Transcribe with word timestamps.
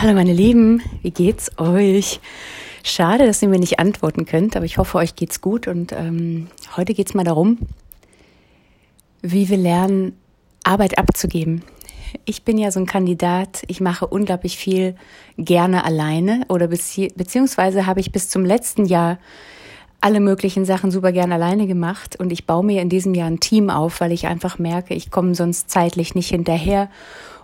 Hallo 0.00 0.14
meine 0.14 0.32
Lieben, 0.32 0.80
wie 1.02 1.10
geht's 1.10 1.50
euch? 1.58 2.20
Schade, 2.84 3.26
dass 3.26 3.42
ihr 3.42 3.48
mir 3.48 3.58
nicht 3.58 3.80
antworten 3.80 4.26
könnt, 4.26 4.54
aber 4.54 4.64
ich 4.64 4.78
hoffe, 4.78 4.96
euch 4.96 5.16
geht's 5.16 5.40
gut 5.40 5.66
und 5.66 5.90
ähm, 5.90 6.46
heute 6.76 6.94
geht's 6.94 7.14
mal 7.14 7.24
darum, 7.24 7.58
wie 9.22 9.48
wir 9.48 9.56
lernen, 9.56 10.16
Arbeit 10.62 10.98
abzugeben. 10.98 11.64
Ich 12.26 12.44
bin 12.44 12.58
ja 12.58 12.70
so 12.70 12.78
ein 12.78 12.86
Kandidat, 12.86 13.64
ich 13.66 13.80
mache 13.80 14.06
unglaublich 14.06 14.56
viel 14.56 14.94
gerne 15.36 15.84
alleine 15.84 16.42
oder 16.48 16.68
bezieh 16.68 17.12
beziehungsweise 17.16 17.86
habe 17.86 17.98
ich 17.98 18.12
bis 18.12 18.30
zum 18.30 18.44
letzten 18.44 18.84
Jahr 18.84 19.18
alle 20.00 20.20
möglichen 20.20 20.64
Sachen 20.64 20.92
super 20.92 21.10
gern 21.10 21.32
alleine 21.32 21.66
gemacht 21.66 22.14
und 22.14 22.32
ich 22.32 22.46
baue 22.46 22.64
mir 22.64 22.82
in 22.82 22.88
diesem 22.88 23.14
Jahr 23.14 23.28
ein 23.28 23.40
Team 23.40 23.68
auf, 23.68 24.00
weil 24.00 24.12
ich 24.12 24.28
einfach 24.28 24.60
merke, 24.60 24.94
ich 24.94 25.10
komme 25.10 25.34
sonst 25.34 25.70
zeitlich 25.70 26.14
nicht 26.14 26.28
hinterher 26.28 26.88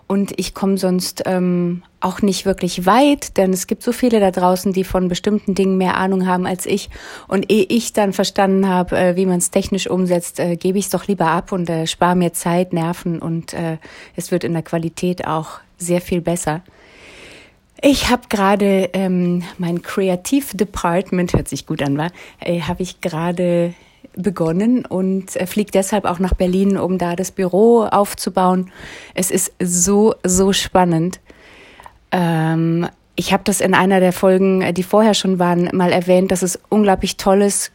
und 0.07 0.39
ich 0.39 0.53
komme 0.53 0.77
sonst 0.77 1.23
ähm, 1.25 1.81
auch 1.99 2.21
nicht 2.21 2.45
wirklich 2.45 2.85
weit, 2.85 3.37
denn 3.37 3.51
es 3.51 3.65
gibt 3.65 3.81
so 3.81 3.91
viele 3.91 4.19
da 4.19 4.29
draußen, 4.29 4.71
die 4.71 4.83
von 4.83 5.07
bestimmten 5.07 5.55
Dingen 5.55 5.77
mehr 5.77 5.97
Ahnung 5.97 6.27
haben 6.27 6.45
als 6.45 6.67
ich. 6.67 6.89
Und 7.27 7.51
ehe 7.51 7.65
ich 7.67 7.93
dann 7.93 8.13
verstanden 8.13 8.69
habe, 8.69 8.97
äh, 8.97 9.15
wie 9.15 9.25
man 9.25 9.39
es 9.39 9.49
technisch 9.49 9.89
umsetzt, 9.89 10.39
äh, 10.39 10.57
gebe 10.57 10.77
ich 10.77 10.85
es 10.85 10.91
doch 10.91 11.07
lieber 11.07 11.27
ab 11.27 11.51
und 11.51 11.69
äh, 11.69 11.87
spare 11.87 12.15
mir 12.15 12.33
Zeit, 12.33 12.71
Nerven 12.71 13.19
und 13.19 13.53
äh, 13.53 13.77
es 14.15 14.31
wird 14.31 14.43
in 14.43 14.53
der 14.53 14.61
Qualität 14.61 15.25
auch 15.25 15.59
sehr 15.77 16.01
viel 16.01 16.21
besser. 16.21 16.61
Ich 17.81 18.09
habe 18.09 18.23
gerade 18.29 18.89
ähm, 18.93 19.43
mein 19.57 19.81
Creative 19.81 20.55
Department, 20.55 21.33
hört 21.33 21.47
sich 21.47 21.65
gut 21.65 21.81
an, 21.81 21.97
war, 21.97 22.11
äh, 22.39 22.61
habe 22.61 22.83
ich 22.83 23.01
gerade 23.01 23.73
begonnen 24.15 24.85
und 24.85 25.31
fliegt 25.31 25.75
deshalb 25.75 26.05
auch 26.05 26.19
nach 26.19 26.33
Berlin, 26.33 26.77
um 26.77 26.97
da 26.97 27.15
das 27.15 27.31
Büro 27.31 27.83
aufzubauen. 27.83 28.71
Es 29.13 29.31
ist 29.31 29.53
so, 29.59 30.15
so 30.23 30.53
spannend. 30.53 31.19
Ähm, 32.11 32.87
ich 33.15 33.31
habe 33.33 33.43
das 33.43 33.61
in 33.61 33.73
einer 33.73 33.99
der 33.99 34.13
Folgen, 34.13 34.61
äh, 34.61 34.73
die 34.73 34.83
vorher 34.83 35.13
schon 35.13 35.39
waren, 35.39 35.69
mal 35.73 35.91
erwähnt, 35.91 36.31
dass 36.31 36.41
es 36.41 36.59
unglaublich 36.69 37.17
toll 37.17 37.41
ist, 37.41 37.71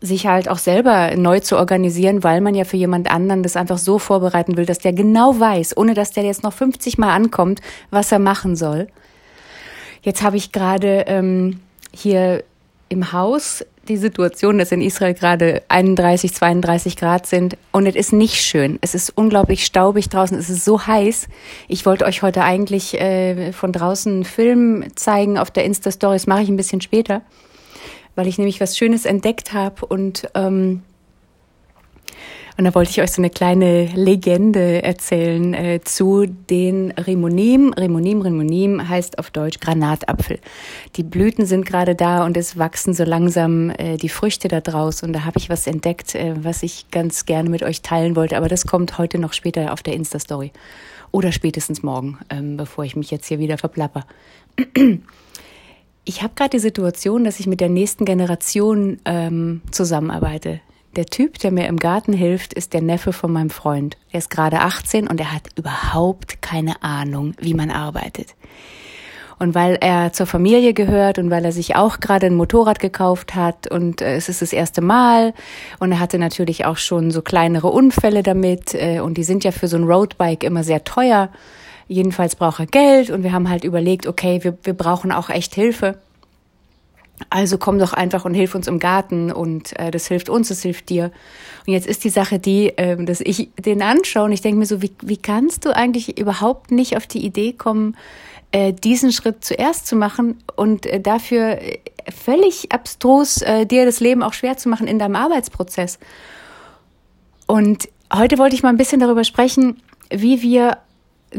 sich 0.00 0.26
halt 0.26 0.48
auch 0.48 0.58
selber 0.58 1.16
neu 1.16 1.40
zu 1.40 1.56
organisieren, 1.56 2.22
weil 2.22 2.40
man 2.40 2.54
ja 2.54 2.64
für 2.64 2.76
jemand 2.76 3.10
anderen 3.10 3.42
das 3.42 3.56
einfach 3.56 3.78
so 3.78 3.98
vorbereiten 3.98 4.56
will, 4.56 4.66
dass 4.66 4.78
der 4.78 4.92
genau 4.92 5.38
weiß, 5.40 5.76
ohne 5.76 5.94
dass 5.94 6.10
der 6.10 6.24
jetzt 6.24 6.42
noch 6.42 6.52
50 6.52 6.98
Mal 6.98 7.14
ankommt, 7.14 7.60
was 7.90 8.12
er 8.12 8.18
machen 8.18 8.54
soll. 8.54 8.88
Jetzt 10.02 10.22
habe 10.22 10.36
ich 10.36 10.52
gerade 10.52 11.04
ähm, 11.06 11.60
hier 11.92 12.44
im 12.88 13.12
Haus 13.12 13.64
die 13.88 13.96
Situation, 13.96 14.58
dass 14.58 14.72
in 14.72 14.80
Israel 14.80 15.14
gerade 15.14 15.62
31, 15.68 16.34
32 16.34 16.96
Grad 16.96 17.26
sind 17.26 17.56
und 17.72 17.86
es 17.86 17.94
ist 17.94 18.12
nicht 18.12 18.40
schön. 18.40 18.78
Es 18.80 18.94
ist 18.94 19.10
unglaublich 19.10 19.64
staubig 19.64 20.08
draußen. 20.08 20.38
Es 20.38 20.50
ist 20.50 20.64
so 20.64 20.86
heiß. 20.86 21.28
Ich 21.68 21.84
wollte 21.86 22.04
euch 22.04 22.22
heute 22.22 22.42
eigentlich 22.44 22.98
äh, 23.00 23.52
von 23.52 23.72
draußen 23.72 24.12
einen 24.12 24.24
Film 24.24 24.84
zeigen 24.96 25.38
auf 25.38 25.50
der 25.50 25.64
Insta-Story. 25.64 26.16
Das 26.16 26.26
mache 26.26 26.42
ich 26.42 26.48
ein 26.48 26.56
bisschen 26.56 26.80
später, 26.80 27.22
weil 28.14 28.26
ich 28.26 28.38
nämlich 28.38 28.60
was 28.60 28.78
Schönes 28.78 29.04
entdeckt 29.04 29.52
habe 29.52 29.86
und 29.86 30.28
ähm, 30.34 30.82
und 32.56 32.64
da 32.64 32.74
wollte 32.74 32.90
ich 32.90 33.02
euch 33.02 33.10
so 33.10 33.20
eine 33.20 33.30
kleine 33.30 33.86
Legende 33.94 34.82
erzählen 34.82 35.54
äh, 35.54 35.80
zu 35.82 36.26
den 36.26 36.92
Rimonim. 36.92 37.72
Rimonim, 37.72 38.20
Rimonim 38.20 38.88
heißt 38.88 39.18
auf 39.18 39.32
Deutsch 39.32 39.58
Granatapfel. 39.58 40.38
Die 40.94 41.02
Blüten 41.02 41.46
sind 41.46 41.66
gerade 41.66 41.96
da 41.96 42.24
und 42.24 42.36
es 42.36 42.56
wachsen 42.56 42.94
so 42.94 43.02
langsam 43.02 43.70
äh, 43.70 43.96
die 43.96 44.08
Früchte 44.08 44.46
da 44.46 44.60
draus. 44.60 45.02
Und 45.02 45.12
da 45.14 45.24
habe 45.24 45.38
ich 45.38 45.50
was 45.50 45.66
entdeckt, 45.66 46.14
äh, 46.14 46.34
was 46.44 46.62
ich 46.62 46.90
ganz 46.92 47.26
gerne 47.26 47.50
mit 47.50 47.64
euch 47.64 47.82
teilen 47.82 48.14
wollte. 48.14 48.36
Aber 48.36 48.48
das 48.48 48.66
kommt 48.66 48.98
heute 48.98 49.18
noch 49.18 49.32
später 49.32 49.72
auf 49.72 49.82
der 49.82 49.94
Insta-Story. 49.94 50.52
Oder 51.10 51.32
spätestens 51.32 51.82
morgen, 51.82 52.18
ähm, 52.30 52.56
bevor 52.56 52.84
ich 52.84 52.94
mich 52.94 53.10
jetzt 53.10 53.26
hier 53.26 53.40
wieder 53.40 53.58
verplapper. 53.58 54.06
Ich 56.04 56.22
habe 56.22 56.34
gerade 56.36 56.50
die 56.50 56.58
Situation, 56.58 57.24
dass 57.24 57.40
ich 57.40 57.46
mit 57.46 57.60
der 57.60 57.68
nächsten 57.68 58.04
Generation 58.04 58.98
ähm, 59.06 59.62
zusammenarbeite. 59.70 60.60
Der 60.96 61.06
Typ, 61.06 61.40
der 61.40 61.50
mir 61.50 61.66
im 61.66 61.80
Garten 61.80 62.12
hilft, 62.12 62.52
ist 62.52 62.72
der 62.72 62.80
Neffe 62.80 63.12
von 63.12 63.32
meinem 63.32 63.50
Freund. 63.50 63.96
Er 64.12 64.18
ist 64.18 64.30
gerade 64.30 64.60
18 64.60 65.08
und 65.08 65.18
er 65.18 65.32
hat 65.32 65.48
überhaupt 65.56 66.40
keine 66.40 66.84
Ahnung, 66.84 67.34
wie 67.40 67.54
man 67.54 67.72
arbeitet. 67.72 68.36
Und 69.40 69.56
weil 69.56 69.76
er 69.80 70.12
zur 70.12 70.26
Familie 70.26 70.72
gehört 70.72 71.18
und 71.18 71.30
weil 71.30 71.44
er 71.44 71.50
sich 71.50 71.74
auch 71.74 71.98
gerade 71.98 72.26
ein 72.26 72.36
Motorrad 72.36 72.78
gekauft 72.78 73.34
hat 73.34 73.68
und 73.68 74.00
äh, 74.02 74.14
es 74.14 74.28
ist 74.28 74.40
das 74.40 74.52
erste 74.52 74.80
Mal 74.82 75.34
und 75.80 75.90
er 75.90 75.98
hatte 75.98 76.20
natürlich 76.20 76.64
auch 76.64 76.76
schon 76.76 77.10
so 77.10 77.22
kleinere 77.22 77.66
Unfälle 77.66 78.22
damit 78.22 78.74
äh, 78.74 79.00
und 79.00 79.18
die 79.18 79.24
sind 79.24 79.42
ja 79.42 79.50
für 79.50 79.66
so 79.66 79.76
ein 79.76 79.84
Roadbike 79.84 80.44
immer 80.44 80.62
sehr 80.62 80.84
teuer. 80.84 81.30
Jedenfalls 81.88 82.36
braucht 82.36 82.60
er 82.60 82.66
Geld 82.66 83.10
und 83.10 83.24
wir 83.24 83.32
haben 83.32 83.50
halt 83.50 83.64
überlegt, 83.64 84.06
okay, 84.06 84.44
wir, 84.44 84.56
wir 84.62 84.74
brauchen 84.74 85.10
auch 85.10 85.28
echt 85.28 85.56
Hilfe. 85.56 85.98
Also 87.30 87.58
komm 87.58 87.78
doch 87.78 87.92
einfach 87.92 88.24
und 88.24 88.34
hilf 88.34 88.54
uns 88.54 88.66
im 88.66 88.80
Garten 88.80 89.30
und 89.30 89.78
äh, 89.78 89.90
das 89.90 90.08
hilft 90.08 90.28
uns, 90.28 90.48
das 90.48 90.62
hilft 90.62 90.88
dir. 90.88 91.12
Und 91.66 91.72
jetzt 91.72 91.86
ist 91.86 92.04
die 92.04 92.10
Sache 92.10 92.38
die, 92.38 92.76
äh, 92.76 93.02
dass 93.04 93.20
ich 93.20 93.50
den 93.58 93.82
anschaue 93.82 94.24
und 94.24 94.32
ich 94.32 94.40
denke 94.40 94.58
mir 94.58 94.66
so, 94.66 94.82
wie, 94.82 94.92
wie 95.00 95.16
kannst 95.16 95.64
du 95.64 95.74
eigentlich 95.74 96.18
überhaupt 96.18 96.72
nicht 96.72 96.96
auf 96.96 97.06
die 97.06 97.24
Idee 97.24 97.52
kommen, 97.52 97.96
äh, 98.50 98.72
diesen 98.72 99.12
Schritt 99.12 99.44
zuerst 99.44 99.86
zu 99.86 99.96
machen 99.96 100.42
und 100.56 100.86
äh, 100.86 101.00
dafür 101.00 101.60
äh, 101.60 101.78
völlig 102.12 102.72
abstrus 102.72 103.42
äh, 103.42 103.66
dir 103.66 103.84
das 103.84 104.00
Leben 104.00 104.22
auch 104.22 104.32
schwer 104.32 104.56
zu 104.56 104.68
machen 104.68 104.86
in 104.86 104.98
deinem 104.98 105.16
Arbeitsprozess. 105.16 105.98
Und 107.46 107.88
heute 108.12 108.38
wollte 108.38 108.56
ich 108.56 108.62
mal 108.62 108.70
ein 108.70 108.76
bisschen 108.76 109.00
darüber 109.00 109.24
sprechen, 109.24 109.82
wie 110.10 110.42
wir 110.42 110.78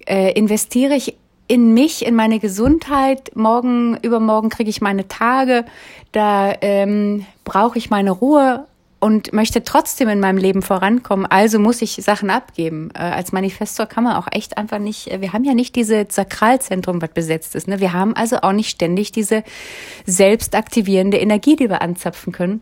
äh, 0.07 0.31
investiere 0.31 0.95
ich 0.95 1.17
in 1.47 1.73
mich, 1.73 2.05
in 2.05 2.15
meine 2.15 2.39
Gesundheit. 2.39 3.35
Morgen, 3.35 3.97
übermorgen 4.01 4.49
kriege 4.49 4.69
ich 4.69 4.81
meine 4.81 5.07
Tage. 5.07 5.65
Da 6.11 6.53
ähm, 6.61 7.25
brauche 7.43 7.77
ich 7.77 7.89
meine 7.89 8.11
Ruhe 8.11 8.65
und 8.99 9.31
möchte 9.33 9.63
trotzdem 9.63 10.09
in 10.09 10.19
meinem 10.19 10.37
Leben 10.37 10.61
vorankommen. 10.61 11.25
Also 11.25 11.59
muss 11.59 11.81
ich 11.81 11.93
Sachen 11.95 12.29
abgeben. 12.29 12.89
Äh, 12.93 12.99
als 12.99 13.31
Manifestor 13.31 13.85
kann 13.85 14.03
man 14.03 14.15
auch 14.15 14.27
echt 14.31 14.57
einfach 14.57 14.79
nicht, 14.79 15.11
äh, 15.11 15.21
wir 15.21 15.33
haben 15.33 15.43
ja 15.43 15.53
nicht 15.53 15.75
diese 15.75 16.05
Sakralzentrum, 16.09 17.01
was 17.01 17.11
besetzt 17.11 17.55
ist. 17.55 17.67
Ne? 17.67 17.79
Wir 17.79 17.93
haben 17.93 18.15
also 18.15 18.37
auch 18.41 18.51
nicht 18.51 18.69
ständig 18.69 19.11
diese 19.11 19.43
selbstaktivierende 20.05 21.17
Energie, 21.17 21.55
die 21.55 21.69
wir 21.69 21.81
anzapfen 21.81 22.33
können. 22.33 22.61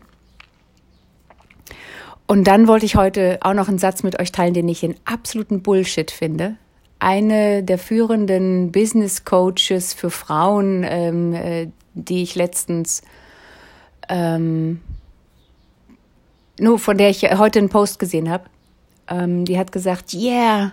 Und 2.26 2.44
dann 2.44 2.68
wollte 2.68 2.86
ich 2.86 2.94
heute 2.94 3.38
auch 3.40 3.54
noch 3.54 3.68
einen 3.68 3.78
Satz 3.78 4.02
mit 4.02 4.20
euch 4.20 4.32
teilen, 4.32 4.54
den 4.54 4.68
ich 4.68 4.84
in 4.84 4.94
absoluten 5.06 5.62
Bullshit 5.62 6.10
finde 6.10 6.56
eine 6.98 7.62
der 7.62 7.78
führenden 7.78 8.72
Business 8.72 9.24
Coaches 9.24 9.94
für 9.94 10.10
Frauen, 10.10 10.84
ähm, 10.88 11.32
äh, 11.32 11.68
die 11.94 12.22
ich 12.22 12.34
letztens, 12.34 13.02
ähm, 14.08 14.80
nur 16.60 16.78
von 16.78 16.98
der 16.98 17.10
ich 17.10 17.22
heute 17.22 17.58
einen 17.58 17.68
Post 17.68 17.98
gesehen 17.98 18.30
habe, 18.30 18.44
ähm, 19.08 19.44
die 19.44 19.58
hat 19.58 19.72
gesagt, 19.72 20.14
yeah, 20.14 20.72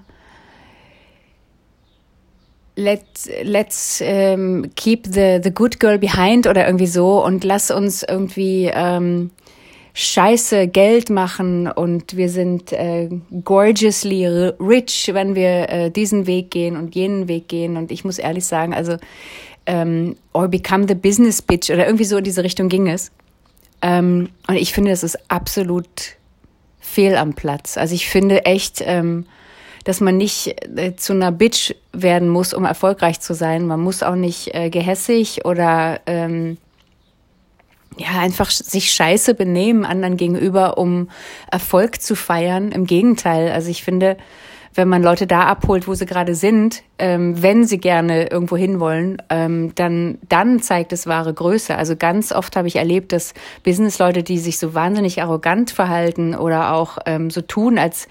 let's 2.76 3.30
let's 3.44 4.02
ähm, 4.04 4.72
keep 4.76 5.06
the 5.06 5.40
the 5.42 5.52
good 5.52 5.80
girl 5.80 5.98
behind 5.98 6.48
oder 6.48 6.66
irgendwie 6.66 6.88
so 6.88 7.24
und 7.24 7.44
lass 7.44 7.72
uns 7.72 8.04
irgendwie 8.04 8.70
ähm, 8.74 9.32
scheiße 9.96 10.68
Geld 10.68 11.10
machen 11.10 11.72
und 11.72 12.18
wir 12.18 12.30
sind 12.30 12.74
äh, 12.74 13.10
gorgeously 13.46 14.28
rich, 14.60 15.10
wenn 15.14 15.36
wir 15.36 15.70
äh, 15.70 15.90
diesen 15.90 16.28
Weg 16.28 16.52
gehen 16.52 16.76
und 16.76 16.96
jenen 16.96 17.30
Weg 17.30 17.48
gehen. 17.48 17.78
Und 17.78 17.92
ich 17.92 18.04
muss 18.04 18.20
ehrlich 18.20 18.46
sagen, 18.46 18.74
also 18.74 18.98
ähm, 19.66 20.18
or 20.34 20.50
become 20.50 20.86
the 20.86 20.96
business 20.96 21.42
bitch 21.42 21.70
oder 21.70 21.86
irgendwie 21.86 22.04
so 22.04 22.18
in 22.18 22.26
diese 22.26 22.44
Richtung 22.44 22.68
ging 22.68 22.90
es. 22.90 23.10
Ähm, 23.82 24.30
und 24.48 24.56
ich 24.56 24.74
finde, 24.74 24.92
das 24.92 25.04
ist 25.04 25.30
absolut 25.30 25.88
fehl 26.80 27.16
am 27.16 27.34
Platz. 27.34 27.78
Also 27.78 27.96
ich 27.96 28.08
finde 28.08 28.46
echt, 28.46 28.82
ähm, 28.86 29.26
dass 29.84 30.02
man 30.02 30.18
nicht 30.18 30.56
äh, 30.78 30.96
zu 30.96 31.14
einer 31.14 31.32
Bitch 31.32 31.74
werden 31.94 32.30
muss, 32.30 32.54
um 32.54 32.66
erfolgreich 32.66 33.20
zu 33.20 33.34
sein. 33.34 33.68
Man 33.68 33.82
muss 33.82 34.04
auch 34.04 34.16
nicht 34.16 34.54
äh, 34.54 34.70
gehässig 34.70 35.46
oder 35.46 36.00
ähm, 36.06 36.58
ja, 37.98 38.20
einfach 38.20 38.50
sich 38.50 38.92
scheiße 38.92 39.36
benehmen 39.36 39.86
anderen 39.86 40.18
gegenüber, 40.18 40.78
um 40.78 41.10
Erfolg 41.52 42.02
zu 42.02 42.16
feiern. 42.16 42.72
Im 42.72 42.86
Gegenteil. 42.86 43.52
Also 43.52 43.70
ich 43.70 43.84
finde, 43.84 44.18
wenn 44.76 44.90
man 44.90 45.02
Leute 45.02 45.26
da 45.26 45.44
abholt, 45.44 45.88
wo 45.88 45.94
sie 45.94 46.06
gerade 46.06 46.36
sind, 46.36 46.84
ähm, 47.00 47.42
wenn 47.42 47.64
sie 47.64 47.78
gerne 47.78 48.28
irgendwo 48.30 48.58
hinwollen, 48.58 49.22
ähm, 49.30 49.72
dann, 49.76 50.18
dann 50.28 50.62
zeigt 50.62 50.92
es 50.92 51.08
wahre 51.08 51.34
Größe. 51.34 51.76
Also 51.76 51.96
ganz 51.96 52.34
oft 52.34 52.56
habe 52.58 52.68
ich 52.68 52.76
erlebt, 52.76 53.14
dass 53.14 53.34
Businessleute, 53.64 54.22
die 54.22 54.38
sich 54.38 54.60
so 54.60 54.74
wahnsinnig 54.74 55.22
arrogant 55.22 55.72
verhalten 55.72 56.36
oder 56.36 56.74
auch 56.74 56.98
ähm, 57.06 57.30
so 57.30 57.42
tun, 57.42 57.78
als 57.78 58.08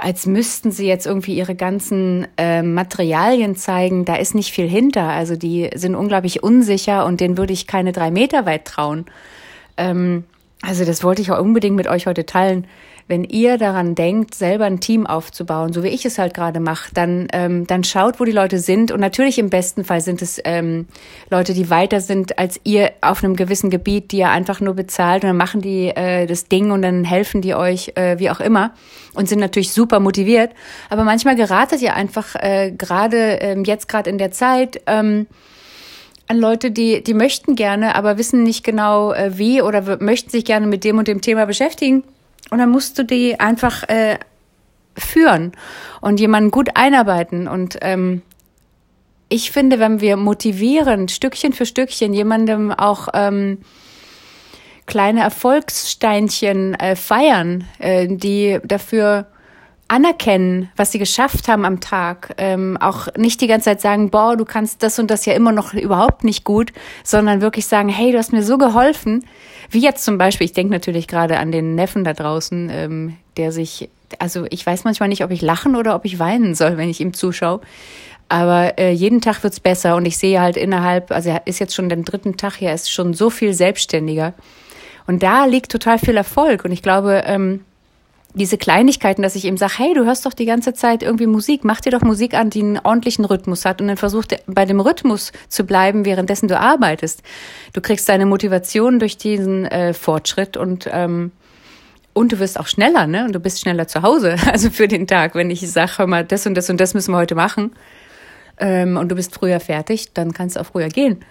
als 0.00 0.26
müssten 0.26 0.70
sie 0.70 0.86
jetzt 0.86 1.06
irgendwie 1.06 1.36
ihre 1.36 1.56
ganzen 1.56 2.28
äh, 2.36 2.62
Materialien 2.62 3.56
zeigen. 3.56 4.04
Da 4.04 4.14
ist 4.14 4.32
nicht 4.32 4.52
viel 4.52 4.68
hinter. 4.68 5.08
Also 5.08 5.34
die 5.34 5.70
sind 5.74 5.96
unglaublich 5.96 6.40
unsicher 6.40 7.04
und 7.04 7.20
denen 7.20 7.36
würde 7.36 7.52
ich 7.52 7.66
keine 7.66 7.90
drei 7.90 8.12
Meter 8.12 8.46
weit 8.46 8.64
trauen. 8.64 9.06
Ähm, 9.76 10.22
also 10.62 10.84
das 10.84 11.04
wollte 11.04 11.22
ich 11.22 11.30
auch 11.30 11.40
unbedingt 11.40 11.76
mit 11.76 11.86
euch 11.86 12.06
heute 12.06 12.26
teilen 12.26 12.66
wenn 13.08 13.24
ihr 13.24 13.56
daran 13.56 13.94
denkt, 13.94 14.34
selber 14.34 14.66
ein 14.66 14.80
Team 14.80 15.06
aufzubauen, 15.06 15.72
so 15.72 15.82
wie 15.82 15.88
ich 15.88 16.04
es 16.04 16.18
halt 16.18 16.34
gerade 16.34 16.60
mache, 16.60 16.90
dann, 16.92 17.26
ähm, 17.32 17.66
dann 17.66 17.82
schaut, 17.82 18.20
wo 18.20 18.24
die 18.24 18.32
Leute 18.32 18.58
sind. 18.58 18.92
Und 18.92 19.00
natürlich 19.00 19.38
im 19.38 19.48
besten 19.48 19.82
Fall 19.82 20.02
sind 20.02 20.20
es 20.20 20.38
ähm, 20.44 20.86
Leute, 21.30 21.54
die 21.54 21.70
weiter 21.70 22.00
sind 22.00 22.38
als 22.38 22.60
ihr 22.64 22.92
auf 23.00 23.24
einem 23.24 23.34
gewissen 23.34 23.70
Gebiet, 23.70 24.12
die 24.12 24.18
ihr 24.18 24.28
einfach 24.28 24.60
nur 24.60 24.74
bezahlt 24.74 25.24
und 25.24 25.28
dann 25.30 25.38
machen 25.38 25.62
die 25.62 25.88
äh, 25.88 26.26
das 26.26 26.48
Ding 26.48 26.70
und 26.70 26.82
dann 26.82 27.02
helfen 27.02 27.40
die 27.40 27.54
euch, 27.54 27.92
äh, 27.94 28.18
wie 28.18 28.30
auch 28.30 28.40
immer, 28.40 28.72
und 29.14 29.26
sind 29.26 29.40
natürlich 29.40 29.72
super 29.72 30.00
motiviert. 30.00 30.52
Aber 30.90 31.02
manchmal 31.02 31.34
geratet 31.34 31.80
ihr 31.80 31.94
einfach 31.94 32.34
äh, 32.34 32.72
gerade 32.76 33.38
ähm, 33.40 33.64
jetzt 33.64 33.88
gerade 33.88 34.10
in 34.10 34.18
der 34.18 34.32
Zeit. 34.32 34.82
Ähm, 34.86 35.26
an 36.28 36.38
Leute, 36.38 36.70
die, 36.70 37.02
die 37.02 37.14
möchten 37.14 37.56
gerne, 37.56 37.94
aber 37.94 38.18
wissen 38.18 38.42
nicht 38.42 38.62
genau 38.62 39.12
äh, 39.12 39.36
wie 39.38 39.62
oder 39.62 39.98
möchten 40.00 40.30
sich 40.30 40.44
gerne 40.44 40.66
mit 40.66 40.84
dem 40.84 40.98
und 40.98 41.08
dem 41.08 41.22
Thema 41.22 41.46
beschäftigen. 41.46 42.04
Und 42.50 42.58
dann 42.58 42.70
musst 42.70 42.98
du 42.98 43.04
die 43.04 43.40
einfach 43.40 43.88
äh, 43.88 44.18
führen 44.96 45.52
und 46.00 46.20
jemanden 46.20 46.50
gut 46.50 46.70
einarbeiten. 46.74 47.48
Und 47.48 47.78
ähm, 47.80 48.22
ich 49.28 49.50
finde, 49.50 49.78
wenn 49.78 50.00
wir 50.00 50.16
motivieren, 50.16 51.08
Stückchen 51.08 51.52
für 51.52 51.66
Stückchen 51.66 52.14
jemandem 52.14 52.72
auch 52.72 53.08
ähm, 53.14 53.58
kleine 54.86 55.20
Erfolgssteinchen 55.20 56.74
äh, 56.74 56.96
feiern, 56.96 57.64
äh, 57.78 58.06
die 58.08 58.58
dafür 58.64 59.26
anerkennen, 59.88 60.70
was 60.76 60.92
sie 60.92 60.98
geschafft 60.98 61.48
haben 61.48 61.64
am 61.64 61.80
Tag. 61.80 62.34
Ähm, 62.36 62.76
auch 62.78 63.08
nicht 63.16 63.40
die 63.40 63.46
ganze 63.46 63.64
Zeit 63.64 63.80
sagen, 63.80 64.10
boah, 64.10 64.36
du 64.36 64.44
kannst 64.44 64.82
das 64.82 64.98
und 64.98 65.10
das 65.10 65.24
ja 65.24 65.32
immer 65.32 65.50
noch 65.50 65.72
überhaupt 65.74 66.24
nicht 66.24 66.44
gut, 66.44 66.72
sondern 67.02 67.40
wirklich 67.40 67.66
sagen, 67.66 67.88
hey, 67.88 68.12
du 68.12 68.18
hast 68.18 68.32
mir 68.32 68.42
so 68.42 68.58
geholfen. 68.58 69.24
Wie 69.70 69.80
jetzt 69.80 70.04
zum 70.04 70.18
Beispiel, 70.18 70.44
ich 70.44 70.52
denke 70.52 70.72
natürlich 70.72 71.08
gerade 71.08 71.38
an 71.38 71.50
den 71.50 71.74
Neffen 71.74 72.04
da 72.04 72.12
draußen, 72.12 72.70
ähm, 72.70 73.16
der 73.38 73.50
sich, 73.50 73.88
also 74.18 74.46
ich 74.50 74.64
weiß 74.64 74.84
manchmal 74.84 75.08
nicht, 75.08 75.24
ob 75.24 75.30
ich 75.30 75.40
lachen 75.40 75.74
oder 75.74 75.94
ob 75.94 76.04
ich 76.04 76.18
weinen 76.18 76.54
soll, 76.54 76.76
wenn 76.76 76.90
ich 76.90 77.00
ihm 77.00 77.14
zuschaue. 77.14 77.60
Aber 78.28 78.78
äh, 78.78 78.92
jeden 78.92 79.22
Tag 79.22 79.42
wird's 79.42 79.60
besser 79.60 79.96
und 79.96 80.04
ich 80.04 80.18
sehe 80.18 80.40
halt 80.40 80.58
innerhalb, 80.58 81.10
also 81.10 81.30
er 81.30 81.46
ist 81.46 81.60
jetzt 81.60 81.74
schon 81.74 81.88
den 81.88 82.04
dritten 82.04 82.36
Tag 82.36 82.56
hier, 82.56 82.68
er 82.68 82.74
ist 82.74 82.92
schon 82.92 83.14
so 83.14 83.30
viel 83.30 83.54
selbstständiger. 83.54 84.34
Und 85.06 85.22
da 85.22 85.46
liegt 85.46 85.72
total 85.72 85.98
viel 85.98 86.18
Erfolg. 86.18 86.66
Und 86.66 86.72
ich 86.72 86.82
glaube, 86.82 87.22
ähm, 87.24 87.64
diese 88.34 88.58
Kleinigkeiten, 88.58 89.22
dass 89.22 89.34
ich 89.34 89.46
ihm 89.46 89.56
sage, 89.56 89.74
hey, 89.78 89.94
du 89.94 90.04
hörst 90.04 90.26
doch 90.26 90.34
die 90.34 90.44
ganze 90.44 90.74
Zeit 90.74 91.02
irgendwie 91.02 91.26
Musik, 91.26 91.64
mach 91.64 91.80
dir 91.80 91.90
doch 91.90 92.02
Musik 92.02 92.34
an, 92.34 92.50
die 92.50 92.60
einen 92.60 92.78
ordentlichen 92.78 93.24
Rhythmus 93.24 93.64
hat 93.64 93.80
und 93.80 93.88
dann 93.88 93.96
versuch 93.96 94.24
bei 94.46 94.64
dem 94.66 94.80
Rhythmus 94.80 95.32
zu 95.48 95.64
bleiben, 95.64 96.04
währenddessen 96.04 96.48
du 96.48 96.58
arbeitest. 96.58 97.22
Du 97.72 97.80
kriegst 97.80 98.08
deine 98.08 98.26
Motivation 98.26 98.98
durch 98.98 99.16
diesen 99.16 99.64
äh, 99.66 99.94
Fortschritt 99.94 100.56
und 100.56 100.88
ähm, 100.92 101.32
und 102.12 102.32
du 102.32 102.40
wirst 102.40 102.58
auch 102.58 102.66
schneller, 102.66 103.06
ne? 103.06 103.24
Und 103.24 103.32
du 103.32 103.38
bist 103.38 103.60
schneller 103.60 103.86
zu 103.86 104.02
Hause, 104.02 104.36
also 104.52 104.70
für 104.70 104.88
den 104.88 105.06
Tag. 105.06 105.34
Wenn 105.34 105.50
ich 105.50 105.60
sage, 105.70 105.98
hör 105.98 106.06
mal, 106.06 106.24
das 106.24 106.46
und 106.46 106.54
das 106.54 106.68
und 106.68 106.80
das 106.80 106.94
müssen 106.94 107.12
wir 107.12 107.18
heute 107.18 107.36
machen 107.36 107.72
ähm, 108.58 108.96
und 108.96 109.08
du 109.08 109.14
bist 109.14 109.34
früher 109.34 109.60
fertig, 109.60 110.12
dann 110.14 110.32
kannst 110.32 110.56
du 110.56 110.60
auch 110.60 110.66
früher 110.66 110.88
gehen. 110.88 111.24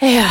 Ja, 0.00 0.24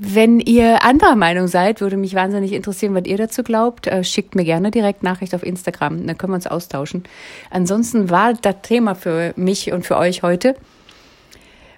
wenn 0.00 0.40
ihr 0.40 0.84
anderer 0.84 1.16
Meinung 1.16 1.48
seid, 1.48 1.80
würde 1.80 1.96
mich 1.96 2.14
wahnsinnig 2.14 2.52
interessieren, 2.52 2.94
was 2.94 3.04
ihr 3.06 3.16
dazu 3.16 3.42
glaubt. 3.42 3.86
Äh, 3.86 4.04
schickt 4.04 4.34
mir 4.34 4.44
gerne 4.44 4.70
direkt 4.70 5.02
Nachricht 5.02 5.34
auf 5.34 5.42
Instagram, 5.42 6.06
dann 6.06 6.18
können 6.18 6.32
wir 6.32 6.36
uns 6.36 6.46
austauschen. 6.46 7.04
Ansonsten 7.50 8.10
war 8.10 8.34
das 8.34 8.56
Thema 8.62 8.94
für 8.94 9.32
mich 9.36 9.72
und 9.72 9.86
für 9.86 9.96
euch 9.96 10.22
heute. 10.22 10.54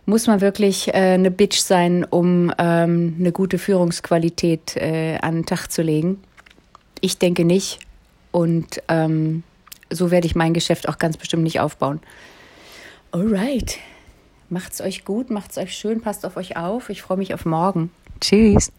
Muss 0.06 0.26
man 0.26 0.40
wirklich 0.40 0.88
äh, 0.88 1.14
eine 1.14 1.30
Bitch 1.30 1.58
sein, 1.58 2.04
um 2.04 2.52
ähm, 2.58 3.16
eine 3.18 3.32
gute 3.32 3.58
Führungsqualität 3.58 4.76
äh, 4.76 5.18
an 5.20 5.36
den 5.36 5.46
Tag 5.46 5.68
zu 5.68 5.82
legen? 5.82 6.20
Ich 7.00 7.18
denke 7.18 7.44
nicht. 7.44 7.78
Und 8.32 8.82
ähm, 8.88 9.44
so 9.90 10.10
werde 10.10 10.26
ich 10.26 10.34
mein 10.34 10.54
Geschäft 10.54 10.88
auch 10.88 10.98
ganz 10.98 11.16
bestimmt 11.16 11.42
nicht 11.42 11.60
aufbauen. 11.60 12.00
Alright. 13.12 13.78
Macht's 14.50 14.81
euch 14.81 15.05
gut, 15.05 15.31
macht's 15.31 15.58
euch 15.58 15.73
schön, 15.73 16.00
passt 16.00 16.26
auf 16.26 16.37
euch 16.37 16.56
auf. 16.56 16.91
Ich 16.91 17.02
freue 17.02 17.19
mich 17.19 17.32
auf 17.35 17.47
morgen. 17.47 17.91
Tschüss. 18.20 18.73